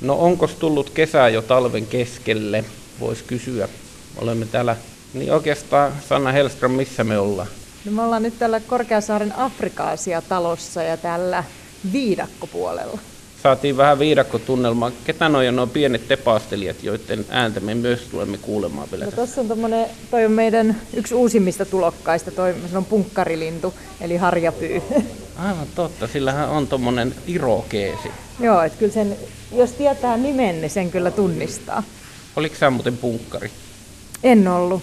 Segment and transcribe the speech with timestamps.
[0.00, 2.64] No onko tullut kesä jo talven keskelle,
[3.00, 3.68] voisi kysyä.
[4.18, 4.76] Olemme täällä,
[5.14, 7.48] niin oikeastaan Sanna Hellström, missä me ollaan?
[7.84, 11.44] No me ollaan nyt tällä Korkeasaaren Afrikaasia-talossa ja tällä
[11.92, 12.98] viidakkopuolella.
[13.42, 14.90] Saatiin vähän viidakkotunnelmaa.
[15.04, 19.16] Ketä noi on nuo pienet tepastelijat, joiden ääntä me myös tulemme kuulemaan vielä No tässä?
[19.24, 24.82] tuossa on tommonen, toi on meidän yksi uusimmista tulokkaista, toi se on punkkarilintu, eli harjapyy.
[25.38, 28.10] Aivan totta, sillähän on tommonen irokeesi.
[28.40, 29.16] Joo, että kyllä sen,
[29.52, 31.82] jos tietää nimen, niin sen kyllä tunnistaa.
[32.36, 33.50] Oliko sä muuten punkkari?
[34.22, 34.82] En ollut.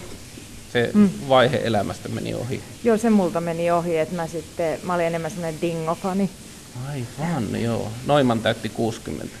[0.72, 1.10] Se mm.
[1.28, 2.62] vaihe elämästä meni ohi.
[2.84, 6.30] Joo, se multa meni ohi, että mä sitten, mä olin enemmän semmoinen dingofani.
[6.88, 7.92] Aivan, joo.
[8.06, 9.36] Noiman täytti 60.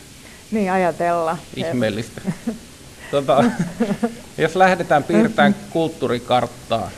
[0.50, 1.38] Niin ajatella.
[1.56, 2.20] Ihmeellistä.
[3.10, 3.44] tota,
[4.38, 6.90] jos lähdetään piirtämään kulttuurikarttaa,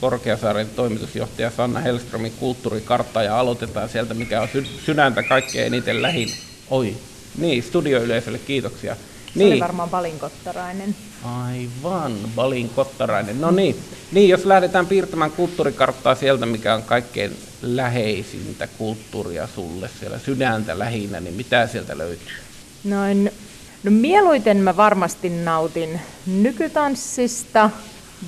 [0.00, 6.28] Korkeasaaren toimitusjohtaja Sanna Hellströmin kulttuurikarttaa ja aloitetaan sieltä, mikä on sy- sydäntä kaikkein eniten lähin.
[6.70, 6.96] Oi,
[7.38, 8.94] niin, studioyleisölle kiitoksia.
[8.94, 9.00] Se
[9.34, 10.94] niin, oli varmaan palinkottarainen.
[11.24, 13.40] Aivan, Balin Kottarainen.
[13.40, 13.76] No niin,
[14.12, 21.20] niin, jos lähdetään piirtämään kulttuurikarttaa sieltä, mikä on kaikkein läheisintä kulttuuria sulle, siellä sydäntä lähinnä,
[21.20, 22.34] niin mitä sieltä löytyy?
[22.84, 23.32] Noin,
[23.82, 27.70] no mieluiten mä varmasti nautin nykytanssista,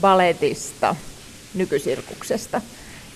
[0.00, 0.97] baletista,
[1.55, 2.61] nykysirkuksesta.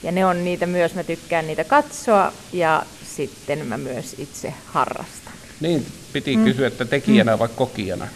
[0.02, 2.82] Ja ne on niitä myös, mä tykkään niitä katsoa ja
[3.16, 5.32] sitten mä myös itse harrastan.
[5.60, 6.44] Niin, piti mm.
[6.44, 7.38] kysyä, että tekijänä mm.
[7.38, 8.08] vai kokijana?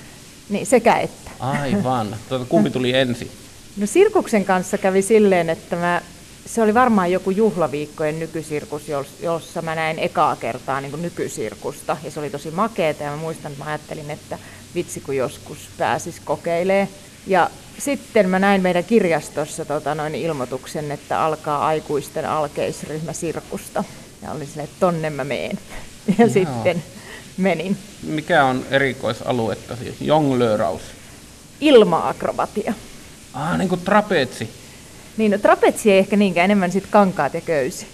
[0.48, 1.30] Niin sekä että.
[1.40, 2.16] Aivan.
[2.28, 3.30] Tuota, kumpi tuli ensin?
[3.76, 6.02] No sirkuksen kanssa kävi silleen, että mä,
[6.46, 11.96] se oli varmaan joku juhlaviikkojen nykysirkus, jos- jossa mä näin ekaa kertaa niin kuin nykysirkusta.
[12.04, 14.38] Ja se oli tosi makeeta ja mä muistan, että mä ajattelin, että
[14.74, 16.88] vitsi kun joskus pääsis kokeilee.
[17.26, 23.84] Ja sitten mä näin meidän kirjastossa tota, noin ilmoituksen, että alkaa aikuisten alkeisryhmä sirkusta.
[24.22, 25.58] Ja oli silleen, että tonne mä meen.
[26.18, 26.28] Ja Joo.
[26.28, 26.82] sitten
[27.36, 27.76] menin.
[28.02, 29.94] Mikä on erikoisaluetta siis?
[30.00, 30.82] Jonglööraus.
[31.60, 32.74] Ilma-akrobatia.
[33.32, 34.48] Ah, niin kuin trapetsi.
[35.16, 37.86] Niin, no, trapetsi ei ehkä niinkään, enemmän sit kankaat ja köysi.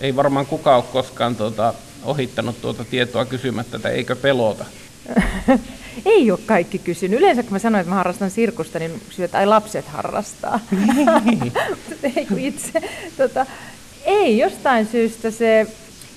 [0.00, 4.64] Ei varmaan kukaan ole koskaan tuota, ohittanut tuota tietoa kysymättä, että eikö pelota.
[6.04, 7.18] ei ole kaikki kysynyt.
[7.18, 10.60] Yleensä kun mä sanoin, että mä harrastan sirkusta, niin kysyy, että ai lapset harrastaa.
[12.16, 12.82] Ei kun itse.
[13.16, 13.46] Tota,
[14.04, 15.66] ei, jostain syystä se,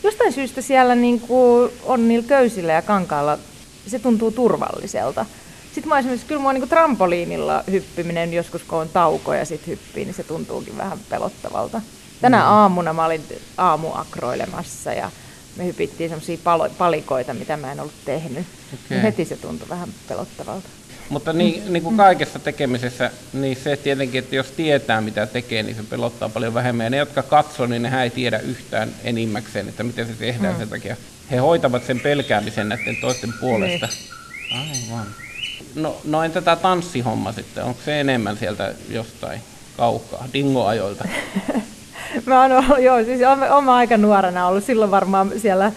[0.03, 3.39] jostain syystä siellä niin kuin on niillä köysillä ja kankaalla,
[3.87, 5.25] se tuntuu turvalliselta.
[5.73, 10.05] Sitten mä esimerkiksi, kyllä mua niin trampoliinilla hyppiminen joskus, kun on tauko ja sitten hyppii,
[10.05, 11.81] niin se tuntuukin vähän pelottavalta.
[12.21, 13.23] Tänä aamuna mä olin
[13.57, 15.11] aamuakroilemassa ja
[15.57, 16.37] me hypittiin semmoisia
[16.77, 18.45] palikoita, mitä mä en ollut tehnyt.
[18.85, 19.01] Okay.
[19.01, 20.69] Heti se tuntui vähän pelottavalta.
[21.09, 25.75] Mutta niin, niin kuin kaikessa tekemisessä, niin se tietenkin, että jos tietää mitä tekee, niin
[25.75, 26.83] se pelottaa paljon vähemmän.
[26.83, 30.59] Ja ne, jotka katsoo, niin nehän ei tiedä yhtään enimmäkseen, että miten se tehdään mm.
[30.59, 30.95] sen takia.
[31.31, 33.87] He hoitavat sen pelkäämisen näiden toisten puolesta.
[34.51, 35.07] Aivan.
[35.75, 37.63] No, no entä tämä tanssihomma sitten?
[37.63, 39.41] Onko se enemmän sieltä jostain
[39.77, 41.07] kaukaa, dingoajoilta?
[42.25, 43.21] Mä oon ollut, joo, siis
[43.57, 45.71] oma, aika nuorena ollut silloin varmaan siellä,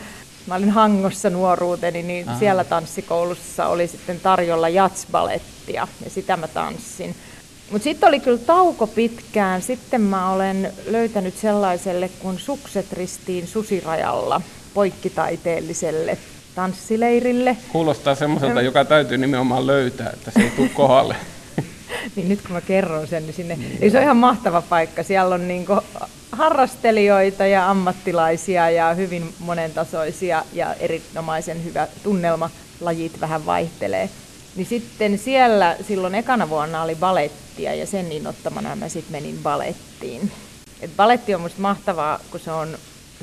[0.46, 2.38] mä olin Hangossa nuoruuteni, niin Aha.
[2.38, 7.14] siellä tanssikoulussa oli sitten tarjolla jatsbalettia ja sitä mä tanssin.
[7.70, 9.62] Mutta sitten oli kyllä tauko pitkään.
[9.62, 14.40] Sitten mä olen löytänyt sellaiselle kuin Sukset ristiin susirajalla
[14.74, 16.18] poikkitaiteelliselle
[16.54, 17.56] tanssileirille.
[17.72, 21.16] Kuulostaa semmoiselta, joka täytyy nimenomaan löytää, että se ei tule kohdalle.
[22.16, 25.02] Niin nyt kun mä kerron sen, niin sinne, niin se on ihan mahtava paikka.
[25.02, 25.66] Siellä on niin
[26.40, 32.50] harrastelijoita ja ammattilaisia ja hyvin monentasoisia ja erinomaisen hyvä tunnelma.
[32.80, 34.10] Lajit vähän vaihtelee.
[34.56, 40.32] Niin sitten siellä silloin ekana vuonna oli balettia ja sen innoittamana mä sitten menin balettiin.
[40.80, 42.78] Et baletti on musta mahtavaa, kun se on,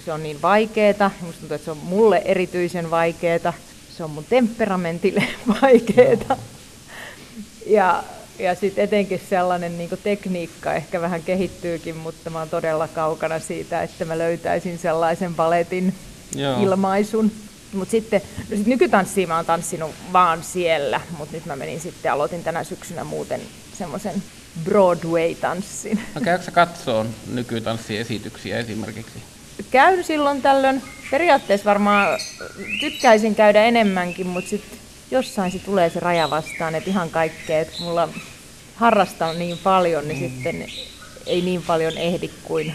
[0.06, 1.12] se on niin vaikeeta.
[1.22, 3.54] Musta tuntuu, että se on mulle erityisen vaikeeta.
[3.98, 5.24] Se on mun temperamentille
[5.62, 6.38] vaikeeta.
[7.66, 8.04] Ja,
[8.40, 13.84] ja sitten etenkin sellainen niin tekniikka ehkä vähän kehittyykin, mutta mä oon todella kaukana siitä,
[13.84, 15.94] että mä löytäisin sellaisen baletin
[16.36, 16.64] Joo.
[16.64, 17.32] ilmaisun.
[17.74, 22.12] Mutta sitten, no sit nykytanssia mä oon tanssinut vaan siellä, mutta nyt mä menin sitten,
[22.12, 23.42] aloitin tänä syksynä muuten
[23.78, 24.24] semmoisen
[24.64, 26.00] Broadway-tanssin.
[26.16, 29.24] No käykö sä katsoon nykytanssiesityksiä esimerkiksi?
[29.72, 32.20] Käyn silloin tällöin, periaatteessa varmaan
[32.80, 34.80] tykkäisin käydä enemmänkin, mutta sitten
[35.12, 38.10] jossain se tulee se raja vastaan, että ihan kaikkea, että mulla
[38.78, 40.68] harrastan niin paljon, niin sitten
[41.26, 42.74] ei niin paljon ehdi kuin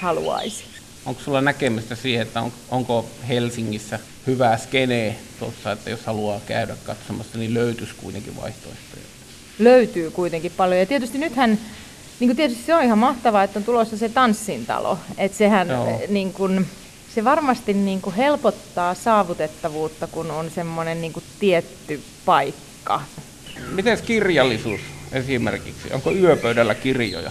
[0.00, 0.64] haluaisi.
[1.06, 6.76] Onko sulla näkemystä siihen, että on, onko Helsingissä hyvää skenee tuossa, että jos haluaa käydä
[6.84, 9.04] katsomassa, niin löytyisi kuitenkin vaihtoehtoja?
[9.58, 10.80] Löytyy kuitenkin paljon.
[10.80, 11.58] Ja tietysti nythän,
[12.20, 14.98] niin kuin tietysti se on ihan mahtavaa, että on tulossa se tanssintalo.
[15.18, 16.00] Että sehän Joo.
[16.08, 16.66] niin kuin,
[17.14, 23.00] se varmasti niin kuin helpottaa saavutettavuutta, kun on semmoinen niin kuin tietty paikka.
[23.70, 24.80] Miten kirjallisuus
[25.14, 25.92] esimerkiksi?
[25.92, 27.30] Onko yöpöydällä kirjoja?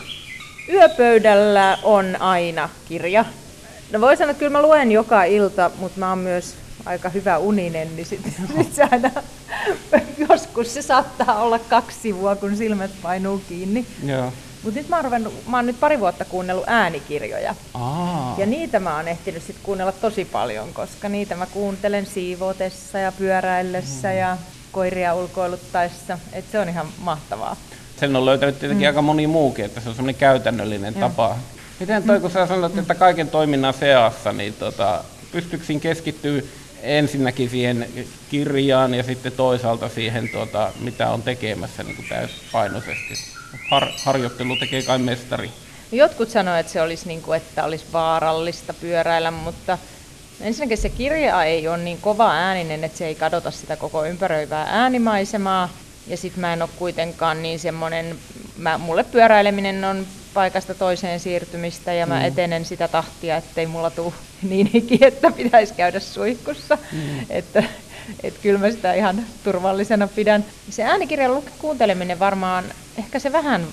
[0.74, 3.26] Yöpöydällä on aina kirja.
[3.92, 7.38] No voi sanoa, että kyllä mä luen joka ilta, mutta mä oon myös aika hyvä
[7.38, 9.12] uninen, niin sitten sit se aina,
[10.30, 13.86] joskus se saattaa olla kaksi sivua, kun silmät painuu kiinni.
[14.06, 14.34] Joo.
[14.64, 17.56] Mutta nyt mä oon, ruvennut, mä oon nyt pari vuotta kuunnellut äänikirjoja.
[17.74, 18.36] Aa.
[18.38, 23.12] Ja niitä mä oon ehtinyt sit kuunnella tosi paljon, koska niitä mä kuuntelen siivotessa ja
[23.12, 24.18] pyöräillessä mm.
[24.18, 24.38] ja
[24.74, 26.20] koiria ulkoiluttaessa.
[26.34, 27.56] Et se on ihan mahtavaa.
[28.00, 28.90] Sen on löytänyt tietenkin mm.
[28.90, 31.10] aika moni muukin, että se on semmoinen käytännöllinen Joo.
[31.10, 31.38] tapa.
[31.80, 36.42] Miten toi, kun sä sanoit, että kaiken toiminnan seassa, niin tota, pystyykö siinä keskittyä
[36.82, 37.88] ensinnäkin siihen
[38.30, 43.14] kirjaan ja sitten toisaalta siihen, tuota, mitä on tekemässä niin täyspainoisesti?
[43.70, 45.52] Har, harjoittelu tekee kai mestari.
[45.92, 49.78] Jotkut sanoivat, että se olisi, niin kuin, että olisi vaarallista pyöräillä, mutta
[50.42, 54.66] ensinnäkin se kirja ei ole niin kova ääninen, että se ei kadota sitä koko ympäröivää
[54.70, 55.70] äänimaisemaa.
[56.08, 58.16] Ja sitten mä en ole kuitenkaan niin semmoinen,
[58.58, 62.26] mä, mulle pyöräileminen on paikasta toiseen siirtymistä ja mä mm.
[62.26, 64.14] etenen sitä tahtia, ettei mulla tule
[64.50, 66.78] niin hiki, että pitäisi käydä suihkussa.
[66.92, 67.26] Mm.
[67.30, 67.64] Että,
[68.24, 70.46] et kyllä mä sitä ihan turvallisena pidän.
[70.70, 72.64] Se äänikirjan kuunteleminen varmaan,
[72.98, 73.68] ehkä se vähän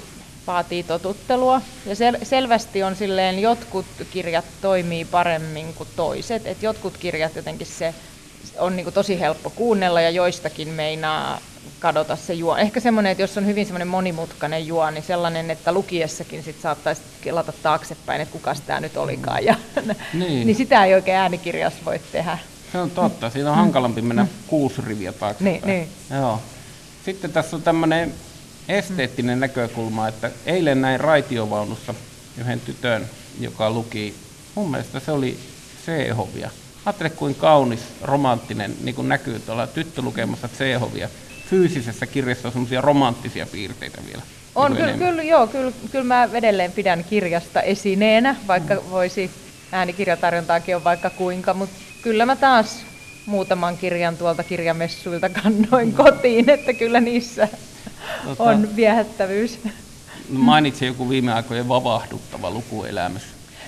[0.46, 1.62] vaatii totuttelua.
[1.86, 6.46] Ja sel- selvästi on silleen, jotkut kirjat toimii paremmin kuin toiset.
[6.46, 7.94] Et jotkut kirjat jotenkin se
[8.58, 11.40] on niin tosi helppo kuunnella ja joistakin meinaa
[11.80, 12.56] kadota se juo.
[12.56, 17.02] Ehkä semmoinen, että jos on hyvin semmoinen monimutkainen juo, niin sellainen, että lukiessakin sit saattaisi
[17.20, 19.44] kelata taaksepäin, että kuka tämä nyt olikaan.
[19.44, 19.54] Ja,
[20.14, 20.46] niin.
[20.46, 22.38] niin sitä ei oikein äänikirjassa voi tehdä.
[22.72, 23.30] Se on totta.
[23.30, 25.62] Siinä on hankalampi mennä kuusi riviä taaksepäin.
[25.66, 25.88] Niin, niin.
[26.20, 26.40] Joo.
[27.04, 28.14] Sitten tässä on tämmöinen
[28.70, 29.40] esteettinen mm.
[29.40, 31.94] näkökulma, että eilen näin raitiovaunussa
[32.38, 33.06] yhden tytön,
[33.40, 34.14] joka luki,
[34.54, 35.38] mun mielestä se oli
[35.86, 36.50] Seehovia.
[36.86, 41.08] Ajattele, kuin kaunis, romanttinen, niin kuin näkyy tuolla tyttö lukemassa Seehovia
[41.50, 44.22] fyysisessä kirjassa on semmoisia romanttisia piirteitä vielä.
[44.54, 48.80] On, kyllä, kyllä, joo, kyllä, kyllä mä edelleen pidän kirjasta esineenä, vaikka mm.
[48.90, 49.30] voisi
[49.72, 52.82] äänikirjatarjontaakin on vaikka kuinka, mutta kyllä mä taas
[53.26, 55.94] muutaman kirjan tuolta kirjamessuilta kannoin mm.
[55.94, 57.48] kotiin, että kyllä niissä
[58.24, 59.58] tota, on viehättävyys.
[60.28, 63.22] Mainitsi joku viime aikojen vavahduttava lukuelämys.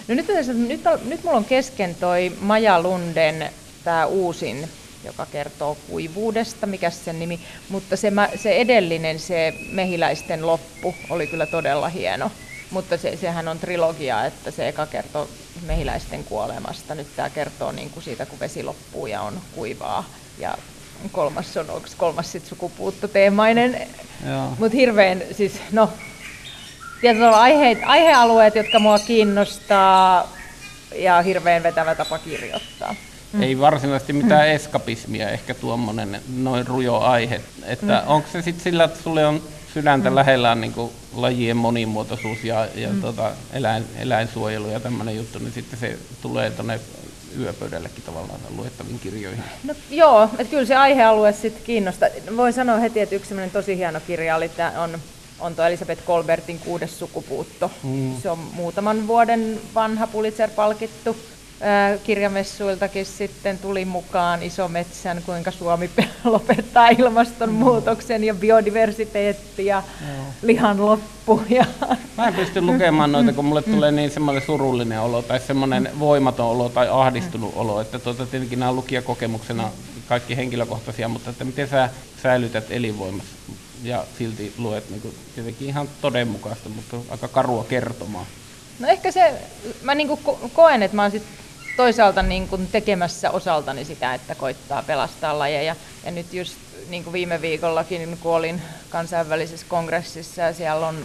[0.08, 0.26] No nyt,
[0.68, 3.50] nyt, nyt mulla on kesken toi Maja Lunden
[3.84, 4.68] tämä uusin
[5.04, 8.12] joka kertoo kuivuudesta, mikä sen nimi, mutta se,
[8.42, 12.30] se edellinen, se mehiläisten loppu, oli kyllä todella hieno.
[12.70, 15.28] Mutta se, sehän on trilogia, että se eka kertoo
[15.66, 20.04] mehiläisten kuolemasta, nyt tämä kertoo niin kuin siitä, kun vesi loppuu ja on kuivaa.
[20.38, 20.58] Ja
[21.10, 23.86] kolmas on, onko kolmas sitten sukupuuttoteemainen,
[24.58, 25.90] mutta hirveän, siis no,
[27.00, 30.28] tietysti aiheet, aihealueet, jotka mua kiinnostaa
[30.94, 32.94] ja hirveän vetävä tapa kirjoittaa.
[33.32, 33.42] Mm.
[33.42, 34.54] Ei varsinaisesti mitään mm.
[34.54, 37.40] eskapismia, ehkä tuommoinen noin rujo aihe.
[37.64, 38.10] Että mm.
[38.10, 39.42] onko se sitten sillä, että sulle on
[39.74, 40.16] sydäntä mm.
[40.16, 40.74] lähellä niin
[41.14, 43.00] lajien monimuotoisuus ja, ja mm.
[43.00, 46.80] tota, eläin, eläinsuojelu ja tämmöinen juttu, niin sitten se tulee tuonne
[47.40, 49.44] yöpöydällekin tavallaan luettaviin kirjoihin.
[49.64, 52.08] No, joo, että kyllä se aihealue sitten kiinnostaa.
[52.36, 54.98] Voin sanoa heti, että yksi tosi hieno kirja oli, että on,
[55.40, 57.70] on tuo Elisabeth Kolbertin kuudes sukupuutto.
[57.82, 58.16] Mm.
[58.22, 61.16] Se on muutaman vuoden vanha Pulitzer-palkittu
[62.04, 65.90] kirjamessuiltakin sitten tuli mukaan iso metsän, kuinka Suomi
[66.24, 70.24] lopettaa ilmastonmuutoksen ja biodiversiteetti ja Joo.
[70.42, 71.42] lihan loppu.
[71.48, 71.64] Ja...
[72.18, 76.46] Mä en pysty lukemaan noita, kun mulle tulee niin semmoinen surullinen olo tai semmoinen voimaton
[76.46, 79.70] olo tai ahdistunut olo, että tuota, tietenkin nämä on lukijakokemuksena
[80.08, 81.90] kaikki henkilökohtaisia, mutta että miten sä
[82.22, 83.34] säilytät elinvoimassa
[83.82, 88.26] ja silti luet niin kuin, tietenkin ihan todenmukaista, mutta aika karua kertomaa.
[88.78, 89.32] No ehkä se,
[89.82, 90.18] mä niin
[90.52, 91.22] koen, että mä oon sit
[91.76, 95.76] toisaalta niin kuin tekemässä osaltani sitä, että koittaa pelastaa lajeja.
[96.04, 96.56] Ja nyt just
[96.88, 101.04] niin kuin viime viikollakin, kun olin kansainvälisessä kongressissa ja siellä on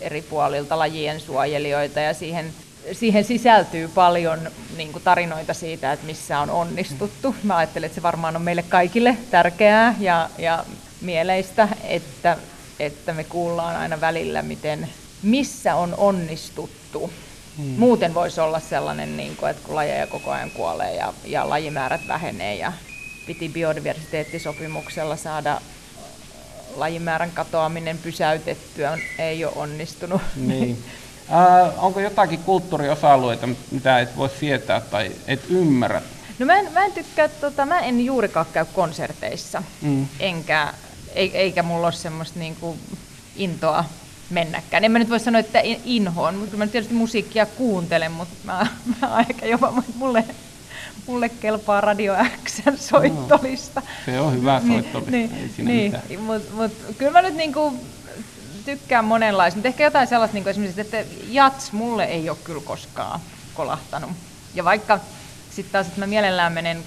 [0.00, 2.52] eri puolilta lajien suojelijoita ja siihen,
[2.92, 7.34] siihen sisältyy paljon niin kuin tarinoita siitä, että missä on onnistuttu.
[7.42, 10.64] Mä ajattelen, että se varmaan on meille kaikille tärkeää ja, ja
[11.00, 12.38] mieleistä, että,
[12.80, 14.88] että me kuullaan aina välillä, miten,
[15.22, 17.12] missä on onnistuttu
[17.58, 17.64] Hmm.
[17.64, 22.08] Muuten voisi olla sellainen, niin kuin, että kun lajeja koko ajan kuolee ja, ja lajimäärät
[22.08, 22.72] vähenee ja
[23.26, 25.60] piti biodiversiteettisopimuksella saada
[26.76, 30.22] lajimäärän katoaminen pysäytettyä, ei ole onnistunut.
[30.36, 30.78] Niin.
[31.32, 36.02] Äh, onko jotakin kulttuuriosa-alueita, mitä et voi sietää tai et ymmärrä?
[36.38, 40.08] No mä en, mä en tykkää, tota, mä en juurikaan käy konserteissa, mm.
[40.20, 40.74] enkä,
[41.14, 42.76] eikä mulla ole semmoista niinku
[43.36, 43.84] intoa
[44.34, 44.84] mennäkään.
[44.84, 48.66] En mä nyt voi sanoa, että inhoon, mutta mä tietysti musiikkia kuuntelen, mutta mä,
[49.00, 50.24] mä ehkä jopa mulle
[51.06, 52.14] mulle kelpaa Radio
[52.44, 53.80] X soittolista.
[53.80, 57.74] No, se on hyvä soittolista, niin, ei siinä niin, Mutta mut, kyllä mä nyt niinku
[58.64, 63.20] tykkään monenlaista, mutta ehkä jotain sellaista, niin esimerkiksi, että jats mulle ei ole kyllä koskaan
[63.54, 64.10] kolahtanut.
[64.54, 65.00] Ja vaikka
[65.50, 66.84] sitten taas, että mä mielellään menen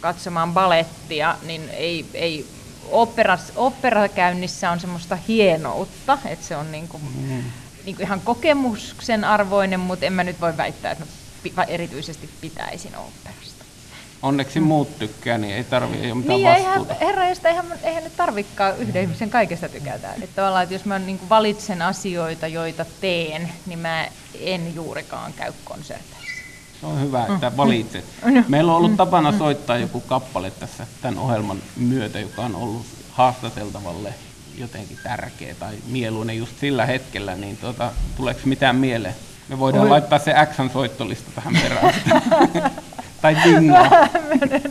[0.00, 2.46] katsomaan balettia, niin ei, ei
[2.90, 7.42] operas, operakäynnissä on semmoista hienoutta, että se on niin kuin, mm.
[7.84, 11.04] niin kuin ihan kokemuksen arvoinen, mutta en mä nyt voi väittää, että
[11.56, 13.64] mä erityisesti pitäisin operasta.
[14.22, 14.66] Onneksi mm.
[14.66, 16.92] muut tykkää, niin ei tarvi ei ole mitään niin, vastuuta.
[16.92, 20.22] Eihän, herra, josta eihän, eihän nyt tarvikaan yhden ihmisen kaikesta tykätään.
[20.22, 24.08] Että tavallaan, että jos mä niin valitsen asioita, joita teen, niin mä
[24.40, 26.21] en juurikaan käy konserteissa.
[26.82, 27.56] Se on hyvä, että mm.
[27.56, 28.04] valitset.
[28.24, 28.44] Mm.
[28.48, 28.96] Meillä on ollut mm.
[28.96, 34.14] tapana soittaa joku kappale tässä tämän ohjelman myötä, joka on ollut haastateltavalle
[34.58, 39.14] jotenkin tärkeä tai mieluinen just sillä hetkellä, niin tuota, tuleeko mitään mieleen?
[39.48, 39.90] Me voidaan Oi.
[39.90, 41.94] laittaa se X-soittolista tähän perään.
[43.22, 43.76] tai dingo.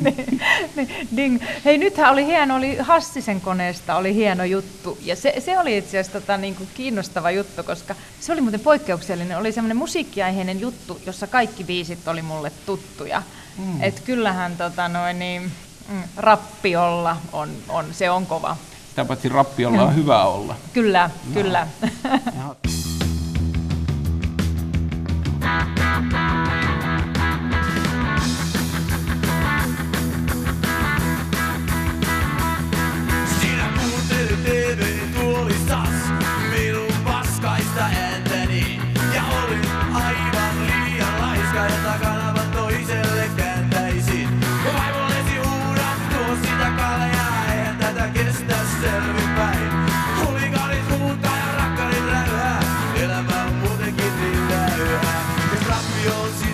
[0.02, 0.40] niin,
[0.76, 1.42] niin, ding.
[1.66, 4.98] Hei, nythän oli hieno, oli Hassisen koneesta oli hieno juttu.
[5.02, 8.60] Ja se, se oli itse asiassa tota, niin kuin kiinnostava juttu, koska se oli muuten
[8.60, 9.38] poikkeuksellinen.
[9.38, 13.24] Oli semmoinen musiikkiaiheinen juttu, jossa kaikki biisit oli mulle tuttuja.
[13.58, 13.84] Mm.
[13.84, 15.52] Et kyllähän tota, noin, niin,
[15.90, 18.58] mm, rappiolla on, on, se on kova.
[18.90, 19.96] Sitä paitsi rappiolla on mm.
[19.96, 20.56] hyvä olla.
[20.74, 21.34] Kyllä, no.
[21.34, 21.68] kyllä.
[56.04, 56.51] yours.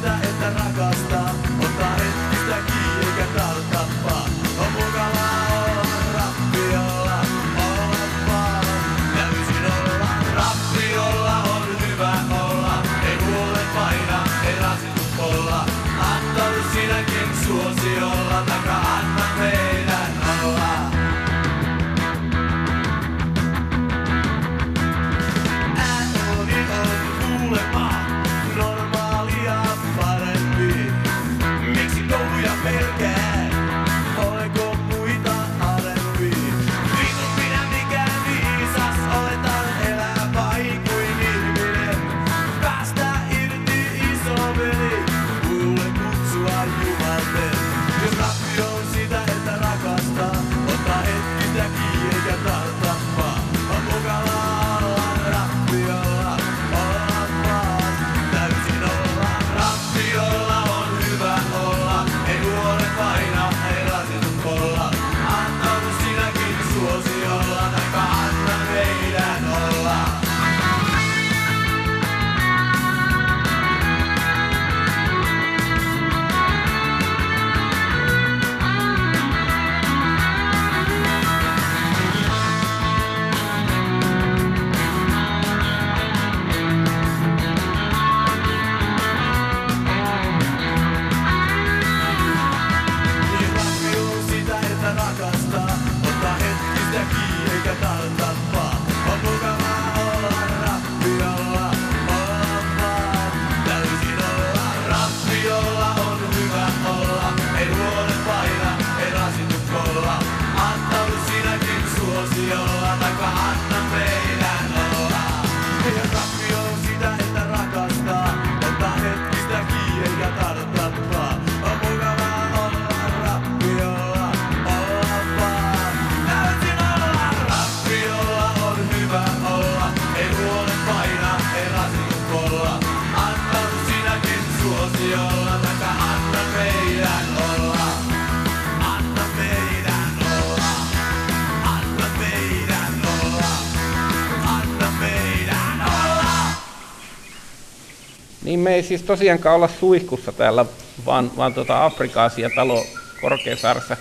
[148.48, 150.66] Niin me ei siis tosiaankaan olla suihkussa täällä,
[151.06, 152.86] vaan, vaan tuota Afrikaasia talo
[153.22, 153.98] Korkeasaaressa.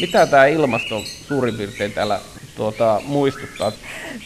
[0.00, 2.20] Mitä tämä ilmasto suurin piirtein täällä
[2.56, 3.72] tuota, muistuttaa?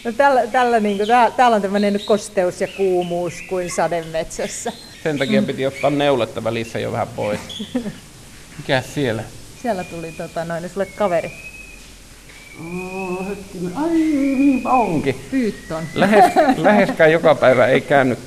[0.04, 4.72] No tällä, tällä, niin kuin, täällä, täällä on tämmöinen kosteus ja kuumuus kuin sademetsässä.
[5.02, 5.46] Sen takia mm.
[5.46, 7.40] piti ottaa neuletta välissä jo vähän pois.
[8.58, 9.22] Mikä siellä?
[9.62, 11.32] Siellä tuli tota, noin, sulle kaveri.
[12.60, 13.76] Oh, hetkinen.
[13.76, 15.14] Ai, niinpä onkin.
[15.30, 15.84] Pyytton.
[15.94, 16.24] Lähes,
[16.56, 18.18] läheskään joka päivä ei käynyt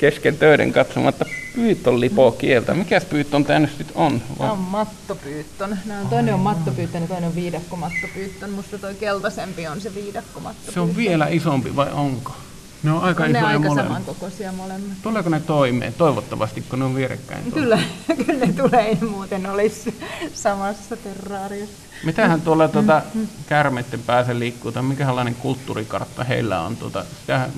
[0.00, 2.74] kesken töiden katsomatta pyytön lipokieltä.
[2.74, 4.22] Mikäs pyytön tämä nyt on?
[4.38, 5.78] Tämä on mattopyyttön.
[5.84, 8.50] Nämä on, toinen on mattopyyttön ja toinen on viidakkomattopyyttön.
[8.50, 10.74] Musta toi keltaisempi on se viidakkomattopyyttön.
[10.74, 12.32] Se on vielä isompi vai onko?
[12.82, 13.86] Ne on aika on isoja ne aika molemmat.
[13.86, 14.96] samankokoisia molemmat.
[15.02, 15.94] Tuleeko ne toimeen?
[15.94, 17.52] Toivottavasti, kun ne on vierekkäin.
[17.52, 17.78] Kyllä,
[18.26, 20.00] kyllä ne tulee, ei muuten olisi
[20.34, 21.76] samassa terraariossa.
[22.04, 23.02] Mitähän tuolla tuota,
[23.46, 26.76] kärmeiden päässä liikkuu, tai mikälainen kulttuurikartta heillä on?
[26.76, 27.04] Tuota,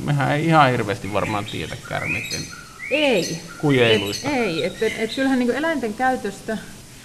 [0.04, 2.42] mehän ei ihan hirveästi varmaan tiedä kärmeiden
[2.90, 3.40] Ei.
[3.60, 4.28] kujeiluista.
[4.28, 6.58] Et, ei, että et, et kyllähän niinku eläinten käytöstä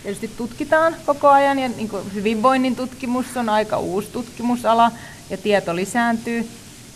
[0.04, 4.92] tietysti tutkitaan koko ajan ja niinku hyvinvoinnin tutkimus on aika uusi tutkimusala
[5.30, 6.48] ja tieto lisääntyy,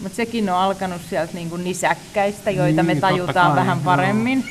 [0.01, 3.85] mutta sekin on alkanut sieltä niinku nisäkkäistä, joita me Niin, totta tajutaan kai, vähän joo.
[3.85, 4.43] paremmin.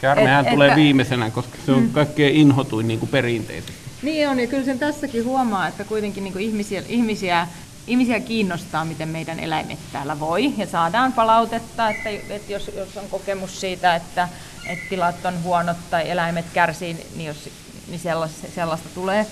[0.00, 3.72] Kärmehän Et- tulee että- viimeisenä, koska se on kaikkein inhotuin niin kuin perinteisesti.
[4.02, 7.48] Niin on, ja kyllä sen tässäkin huomaa, että kuitenkin niin ihmisiä, ihmisiä,
[7.86, 13.04] ihmisiä kiinnostaa, miten meidän eläimet täällä voi, ja saadaan palautetta, että, että jos, jos on
[13.10, 14.28] kokemus siitä, että,
[14.66, 17.48] että tilat on huonot tai eläimet kärsii, niin, jos,
[17.88, 19.26] niin sellaista, sellaista tulee.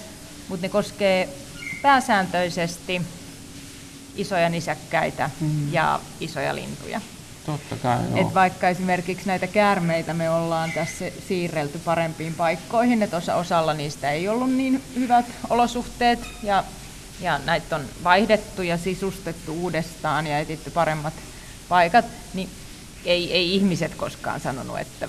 [0.49, 1.29] Mutta ne koskee
[1.83, 3.03] pääsääntöisesti
[4.17, 5.73] isoja nisäkkäitä Mm.
[5.73, 7.01] ja isoja lintuja.
[7.47, 8.21] Totta kai, joo.
[8.29, 14.11] Et vaikka esimerkiksi näitä käärmeitä me ollaan tässä siirrelty parempiin paikkoihin, että osa, osalla niistä
[14.11, 16.65] ei ollut niin hyvät olosuhteet ja,
[17.21, 21.15] ja näitä on vaihdettu ja sisustettu uudestaan ja etitty paremmat
[21.69, 22.05] paikat,
[22.35, 22.49] niin
[23.05, 25.09] ei, ei ihmiset koskaan sanonut, että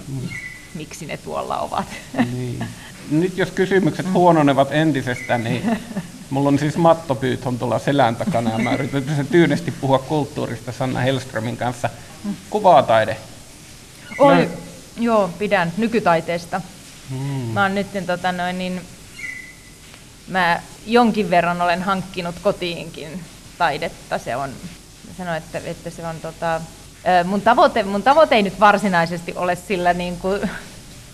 [0.74, 1.88] miksi ne tuolla ovat.
[2.34, 2.64] Niin.
[3.12, 5.64] Nyt jos kysymykset huononevat entisestään, niin
[6.36, 11.58] mulla on siis mattopyython tuolla selän takana ja mä yritän tyynesti puhua kulttuurista Sanna Hellströmin
[11.58, 11.90] kanssa.
[12.50, 13.18] Kuvataide.
[14.20, 14.48] Oi, Mä-
[15.00, 16.62] joo, pidän nykytaiteesta.
[17.10, 17.18] Hmm.
[17.54, 18.82] Mä oon nyt tota noin, niin,
[20.28, 23.20] mä jonkin verran olen hankkinut kotiinkin
[23.58, 24.18] taidetta.
[24.18, 24.50] Se on,
[25.08, 26.62] mä sanoin, että, että se on tota,
[27.24, 30.50] mun, tavoite, mun tavoite ei nyt varsinaisesti ole sillä niin kuin,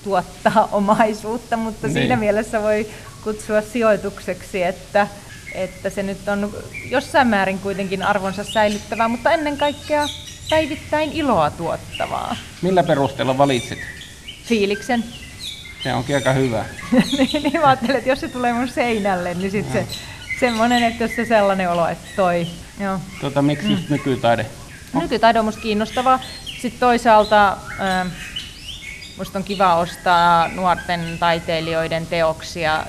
[0.03, 1.93] tuottaa omaisuutta, mutta Niin.
[1.93, 2.87] siinä mielessä voi
[3.23, 5.07] kutsua sijoitukseksi, että,
[5.55, 6.53] että se nyt on
[6.89, 10.07] jossain määrin kuitenkin arvonsa säilyttävää, mutta ennen kaikkea
[10.49, 12.35] päivittäin iloa tuottavaa.
[12.61, 13.79] Millä perusteella valitsit?
[14.45, 15.03] Fiiliksen.
[15.83, 16.65] Se onkin aika hyvä.
[17.17, 19.87] niin, niin mä ajattelen, että jos se tulee mun seinälle, niin sit se
[20.39, 22.47] semmoinen, että jos se sellainen olo, että toi.
[22.79, 22.99] Joo.
[23.21, 24.45] Tota, miksi just nykytaide?
[24.93, 26.19] Nykytaide on musta kiinnostavaa.
[26.61, 28.07] Sitten toisaalta ähm,
[29.17, 32.85] musta on kiva ostaa nuorten taiteilijoiden teoksia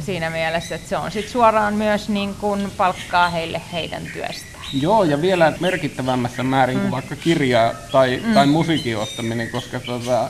[0.00, 4.64] siinä mielessä, että se on sit suoraan myös niin kun palkkaa heille heidän työstään.
[4.72, 10.28] Joo, ja vielä merkittävämmässä määrin kuin vaikka kirjaa tai, tai musiikin ostaminen, koska tota,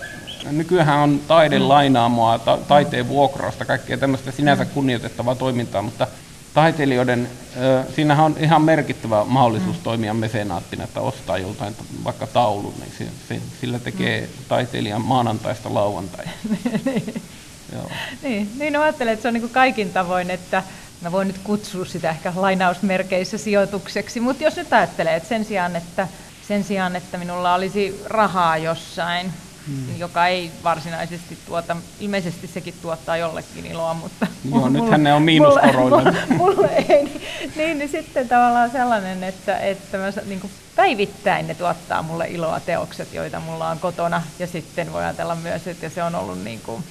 [0.50, 6.06] nykyään on taiden lainaamoa, ta- taiteen vuokrausta, kaikkea tämmöistä sinänsä kunnioitettavaa toimintaa, mutta
[6.54, 12.92] taiteilijoiden, ö, siinähän on ihan merkittävä mahdollisuus toimia mesenaattina, että ostaa joltain vaikka taulun, niin
[12.98, 16.24] se, se, sillä tekee taiteilijan maanantaista lauantai.
[17.72, 17.90] Joo.
[18.22, 20.62] Niin, niin no ajattelen, että se on niin kuin kaikin tavoin, että
[21.00, 25.76] mä voin nyt kutsua sitä ehkä lainausmerkeissä sijoitukseksi, mutta jos nyt ajattelee, että sen sijaan,
[25.76, 26.08] että,
[26.48, 29.32] sen sijaan, että minulla olisi rahaa jossain,
[29.66, 29.98] hmm.
[29.98, 34.26] joka ei varsinaisesti tuota, ilmeisesti sekin tuottaa jollekin iloa, mutta...
[34.50, 36.02] Joo, nythän ne on miinuskoroilla.
[36.02, 37.22] Mulle, mulle ei, niin,
[37.56, 42.60] niin, niin sitten tavallaan sellainen, että, että mä, niin kuin päivittäin ne tuottaa mulle iloa
[42.60, 46.60] teokset, joita mulla on kotona, ja sitten voi ajatella myös, että se on ollut niin
[46.60, 46.84] kuin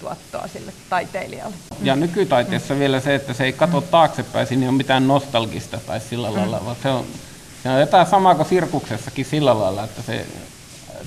[0.00, 1.56] tuottoa sille taiteilijalle.
[1.82, 6.00] Ja nykytaiteessa vielä se, että se ei katso taaksepäin, siinä ei ole mitään nostalgista tai
[6.00, 7.04] sillä lailla, vaan se on,
[7.62, 10.26] se on jotain samaa kuin sirkuksessakin sillä lailla, että se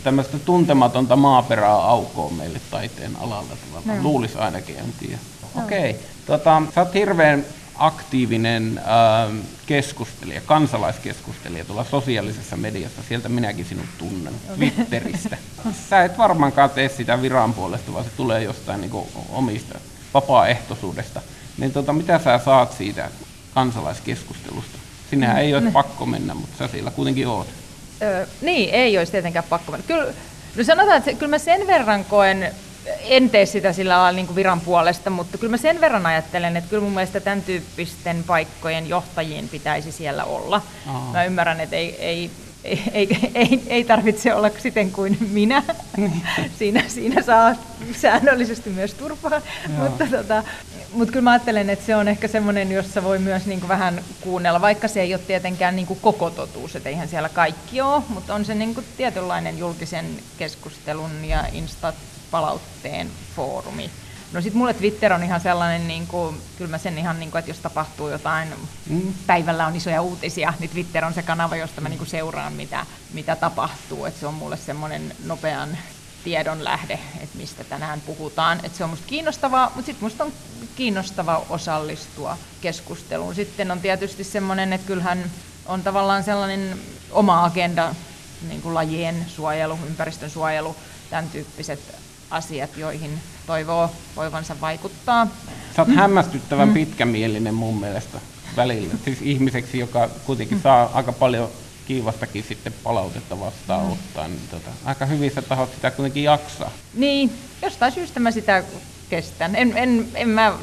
[0.03, 4.03] tämmöistä tuntematonta maaperää aukoo meille taiteen alalla tavallaan.
[4.03, 5.17] Luulisi ainakin, en tiedä.
[5.63, 6.01] Okei, okay.
[6.25, 7.45] tota, sä oot hirveän
[7.77, 13.01] aktiivinen ähm, keskustelija, kansalaiskeskustelija tuolla sosiaalisessa mediassa.
[13.07, 15.37] Sieltä minäkin sinut tunnen, Twitteristä.
[15.89, 18.91] Sä et varmaankaan tee sitä viran puolesta, vaan se tulee jostain niin
[19.29, 19.79] omista
[20.13, 21.21] vapaaehtoisuudesta.
[21.57, 23.09] Niin tota, mitä sä saat siitä
[23.53, 24.77] kansalaiskeskustelusta?
[25.09, 27.47] Sinnehän ei ole pakko mennä, mutta sä siellä kuitenkin oot.
[28.01, 29.87] Öö, niin, ei olisi tietenkään pakko mennä.
[29.87, 30.13] Kyllä,
[30.55, 32.51] no sanotaan, että kyllä mä sen verran koen,
[33.01, 36.57] en tee sitä sillä lailla niin kuin viran puolesta, mutta kyllä mä sen verran ajattelen,
[36.57, 40.61] että kyllä mun mielestä tämän tyyppisten paikkojen johtajien pitäisi siellä olla.
[40.87, 41.09] Aa.
[41.13, 42.31] Mä ymmärrän, että ei, ei,
[42.63, 45.63] ei, ei, ei, ei tarvitse olla siten kuin minä.
[46.59, 47.55] siinä, siinä saa
[47.95, 49.41] säännöllisesti myös turpaa.
[49.67, 50.43] mutta, tota,
[50.91, 54.03] mutta kyllä mä ajattelen, että se on ehkä semmoinen, jossa voi myös niin kuin vähän
[54.21, 58.03] kuunnella, vaikka se ei ole tietenkään niin kuin koko totuus, että eihän siellä kaikki ole,
[58.09, 60.05] mutta on se niin kuin tietynlainen julkisen
[60.37, 61.43] keskustelun ja
[62.27, 63.89] insta-palautteen foorumi.
[64.33, 67.39] No sit mulle Twitter on ihan sellainen, niin kuin, kyllä mä sen ihan, niin kuin,
[67.39, 68.47] että jos tapahtuu jotain,
[68.89, 69.13] mm.
[69.27, 72.85] päivällä on isoja uutisia, niin Twitter on se kanava, josta mä niin kuin seuraan, mitä,
[73.13, 74.05] mitä tapahtuu.
[74.05, 75.77] Et se on mulle semmoinen nopean
[76.23, 78.59] tiedon lähde, että mistä tänään puhutaan.
[78.63, 80.33] Et se on musta kiinnostavaa, mutta sitten musta on
[80.75, 83.35] kiinnostavaa osallistua keskusteluun.
[83.35, 85.31] Sitten on tietysti semmoinen, että kyllähän
[85.65, 86.79] on tavallaan sellainen
[87.11, 87.95] oma agenda,
[88.47, 90.75] niin kuin lajien suojelu, ympäristön suojelu,
[91.09, 91.79] tämän tyyppiset
[92.29, 95.27] asiat, joihin toivoo voivansa vaikuttaa.
[95.75, 96.73] Sä oot hämmästyttävän mm.
[96.73, 98.19] pitkämielinen mun mielestä
[98.55, 98.93] välillä.
[99.05, 101.49] Siis ihmiseksi, joka kuitenkin saa aika paljon
[101.87, 103.91] kiivastakin sitten palautetta vastaan mm.
[103.91, 106.71] ottaa, niin tota, aika hyvissä tahot sitä kuitenkin jaksaa.
[106.93, 108.63] Niin, jostain syystä mä sitä
[109.09, 109.55] kestän.
[109.55, 110.53] En, en, en mä,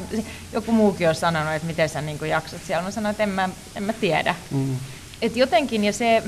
[0.53, 2.83] joku muukin on sanonut, että miten sä niin jaksat siellä.
[2.83, 4.35] Mä sanoin, että en mä, en mä tiedä.
[4.51, 4.75] Mm.
[5.21, 6.23] Et jotenkin, ja se,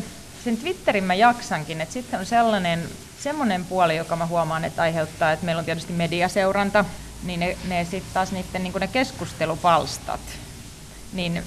[0.47, 2.83] sen Twitterin mä jaksankin, että sitten on sellainen
[3.19, 6.85] semmoinen puoli, joka mä huomaan, että aiheuttaa, että meillä on tietysti mediaseuranta,
[7.23, 10.19] niin ne, ne sitten taas niiden niin ne keskustelupalstat,
[11.13, 11.43] niin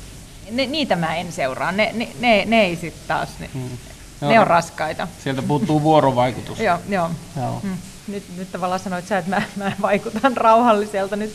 [0.51, 3.79] ne, niitä mä en seuraa, ne, ne, ne, ne ei sitten taas, ne, hmm.
[4.21, 5.09] ne on raskaita.
[5.25, 6.61] Sieltä puuttuu vuorovaikutus.
[6.69, 7.11] joo, joo.
[7.37, 7.61] joo.
[7.61, 7.77] Hmm.
[8.09, 11.35] Nyt, nyt tavallaan sanoit sä, että mä, mä vaikutan rauhalliselta nyt.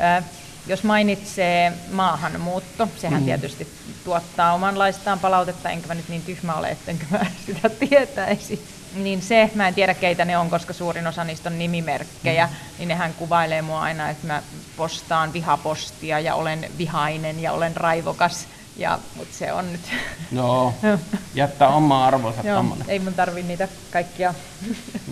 [0.00, 0.24] Äh,
[0.66, 3.24] jos mainitsee maahanmuutto, sehän mm.
[3.24, 3.68] tietysti
[4.04, 8.68] tuottaa omanlaistaan palautetta, enkä mä nyt niin tyhmä ole, ettenkö mä sitä tietäisi.
[8.94, 12.52] Niin se, mä en tiedä keitä ne on, koska suurin osa niistä on nimimerkkejä, mm.
[12.78, 14.42] niin nehän kuvailee mua aina, että mä
[14.76, 18.46] postaan vihapostia ja olen vihainen ja olen raivokas.
[18.76, 19.80] Ja, mutta se on nyt...
[20.32, 20.74] Joo,
[21.34, 24.34] jättää oma arvonsa Joo, ei mun tarvi niitä kaikkia.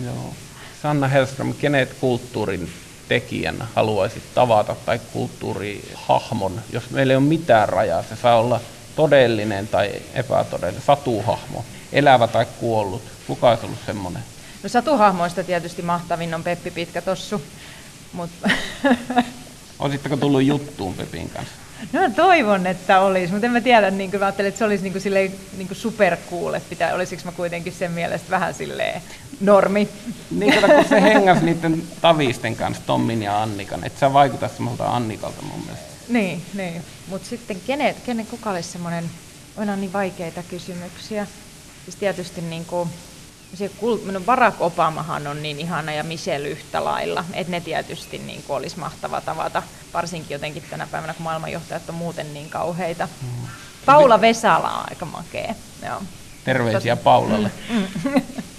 [0.03, 0.33] Joo.
[0.81, 2.73] Sanna Hellström, kenet kulttuurin
[3.07, 8.59] tekijän haluaisit tavata tai kulttuurihahmon, jos meillä ei ole mitään rajaa, se saa olla
[8.95, 13.01] todellinen tai epätodellinen, satuhahmo, elävä tai kuollut.
[13.27, 14.23] Kuka olisi ollut semmoinen?
[14.63, 17.41] No satuhahmoista tietysti mahtavin on Peppi Pitkätossu.
[18.13, 18.49] Mutta...
[19.79, 21.62] Olisitteko tullut juttuun Pepin kanssa?
[21.93, 24.83] No toivon, että olisi, mutta en mä tiedä, niin kuin, mä ajattelin, että se olisi
[24.83, 29.01] niin kuin, silleen, niin kuin supercool, että pitää, olisiko mä kuitenkin sen mielestä vähän silleen
[29.41, 29.89] normi.
[30.31, 34.87] Niin, kato, kun se hengas niiden tavisten kanssa, Tommin ja Annikan, että sä vaikuta semmoilta
[34.87, 35.93] Annikalta mun mielestä.
[36.09, 36.81] Niin, niin.
[37.07, 39.09] mutta sitten kenet, kenen, kuka olisi semmoinen,
[39.57, 41.27] on niin vaikeita kysymyksiä.
[41.85, 42.89] Siis tietysti niin kuin,
[43.53, 43.71] se
[44.11, 48.57] no Barack Obamahan on niin ihana ja Michelle yhtä lailla, että ne tietysti niin kuin
[48.57, 49.63] olisi mahtava tavata,
[49.93, 53.07] varsinkin jotenkin tänä päivänä, kun maailmanjohtajat on muuten niin kauheita.
[53.21, 53.47] Mm.
[53.85, 55.55] Paula Vesala on aika makea.
[55.85, 56.01] Joo.
[56.43, 57.51] Terveisiä Paulalle.
[57.69, 57.87] Mm.